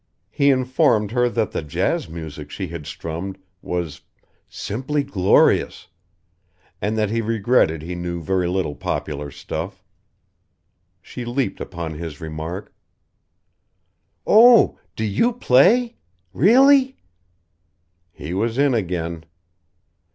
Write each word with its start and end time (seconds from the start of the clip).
He 0.31 0.49
informed 0.49 1.11
her 1.11 1.29
that 1.29 1.51
the 1.51 1.61
jazz 1.61 2.09
music 2.09 2.49
she 2.49 2.69
had 2.69 2.87
strummed 2.87 3.37
was 3.61 4.01
simply 4.49 5.03
"glorious" 5.03 5.89
and 6.81 6.97
that 6.97 7.11
he 7.11 7.21
regretted 7.21 7.83
he 7.83 7.93
knew 7.93 8.19
very 8.19 8.47
little 8.49 8.73
popular 8.73 9.29
stuff. 9.29 9.83
She 11.03 11.23
leaped 11.23 11.61
upon 11.61 11.93
his 11.93 12.19
remark 12.19 12.73
"Oh! 14.25 14.79
do 14.95 15.03
you 15.05 15.33
play: 15.33 15.97
really?" 16.33 16.97
He 18.11 18.33
was 18.33 18.57
in 18.57 18.73
again. 18.73 19.25